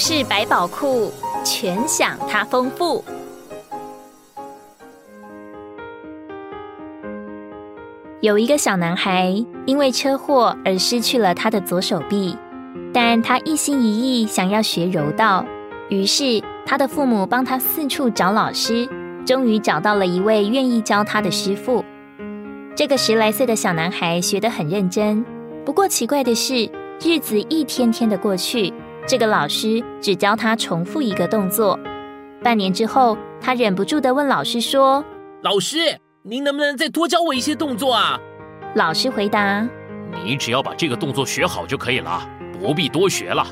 [0.00, 1.12] 事百宝库
[1.44, 3.04] 全享它丰富。
[8.22, 12.34] 有一个小男孩因为车祸而失去了他的左手臂，
[12.94, 15.44] 但他一心一意想要学柔道，
[15.90, 18.88] 于是他的父母帮他四处找老师，
[19.26, 21.84] 终于找到了一位愿意教他的师傅。
[22.74, 25.22] 这个十来岁的小男孩学得很认真，
[25.62, 26.70] 不过奇怪的是，
[27.04, 28.72] 日子一天天的过去，
[29.06, 31.78] 这个老师只教他重复一个动作。
[32.42, 35.04] 半年之后，他忍不住的问老师说
[35.42, 35.78] ：“老师。”
[36.22, 38.20] 您能不能再多教我一些动作啊？
[38.74, 39.66] 老师回答
[40.22, 42.28] ：“你只要把这个动作学好就可以了，
[42.60, 43.46] 不必多学了。”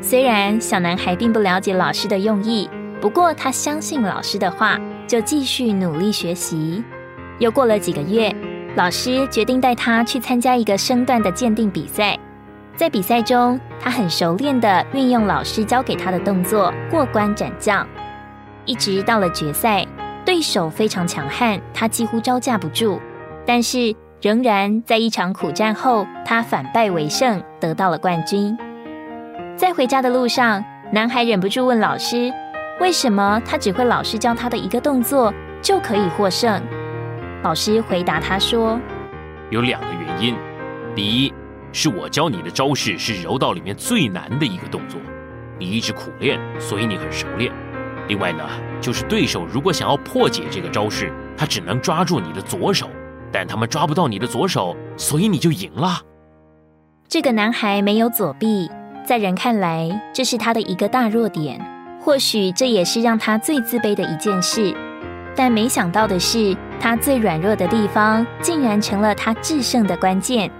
[0.00, 6.84] 虽然小男孩并不了解老师的用意，不过他相信老师的话，就继续努力学习。
[7.40, 8.32] 又过了几个月，
[8.76, 12.16] 老师决定带他去参加一个身段的鉴定比赛。
[12.76, 17.86] 在比赛中，他很熟练的运用老师教给他的动作，过关斩将，
[18.66, 19.84] 一直到了决赛。
[20.26, 23.00] 对手非常强悍，他几乎招架不住，
[23.46, 28.58] 但是仍然在一场苦战后，他反败为胜，得到了冠军。
[29.56, 32.30] 在回家的路上，男孩忍不住问老师
[32.80, 35.32] ：“为什么他只会老师教他的一个动作
[35.62, 36.60] 就可以获胜？”
[37.42, 38.78] 老师回答他说
[39.48, 40.36] ：“有两个原因，
[40.94, 41.32] 第一
[41.72, 45.00] 是我教你的招式是柔道里面最难的一个动作，
[45.58, 47.52] 你一直苦练，所以你很熟练。”
[48.08, 48.44] 另外呢，
[48.80, 52.88] 就是对手如果想要破解这个招式，他只能抓住你的左手，
[53.32, 56.00] 但他们抓不到你的左手，所以你就赢了。
[57.08, 58.70] 这个男孩没有左臂，
[59.04, 61.60] 在人看来这是他的一个大弱点，
[62.00, 64.72] 或许这也是让他最自卑的一件事。
[65.34, 70.50] 但没想到的是，他最软弱的地方竟然成了他制胜的关键。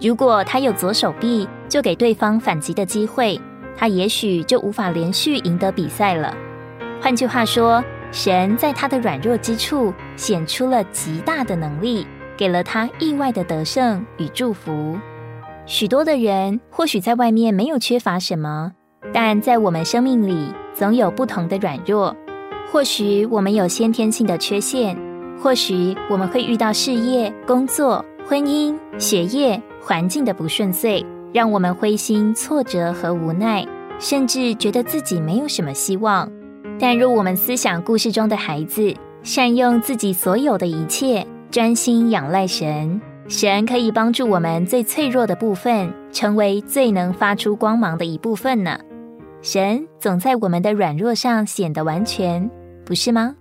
[0.00, 3.40] 如果他有左手臂，就给对方反击的机会，
[3.76, 6.36] 他也许就无法连续赢得比赛了。
[7.00, 7.82] 换句话说，
[8.12, 14.98] 神在他的软弱之处显出了极大的能力，给了他意外的得胜与祝福。
[15.66, 18.72] 许多的人或许在外面没有缺乏什么，
[19.12, 22.14] 但在我们生命里总有不同的软弱。
[22.70, 24.96] 或许我们有先天性的缺陷，
[25.40, 33.66] 或许我们会遇到事业、工作、婚姻、学业、环境的不顺遂，让我们灰心、挫折和无奈，
[33.98, 36.26] 甚至觉得自己没有什么希望。
[36.80, 48.78] 但若我们思想故事中的孩子，善用自己所有的一切，专心仰赖神，神可以帮助我们最脆弱的部分，成为最能发出光芒的一部分呢。
[49.42, 52.50] 神总在我们的软弱上显得完全，
[52.86, 53.34] 不是吗？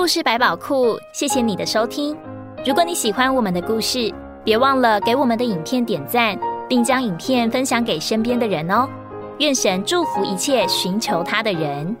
[0.00, 2.16] 故事百宝库，谢谢你的收听。
[2.64, 4.10] 如果你喜欢我们的故事，
[4.42, 6.34] 别忘了给我们的影片点赞。
[6.66, 8.88] 并将影片分享给身边的人哦。
[9.40, 11.94] 愿神祝福一切寻求他的人。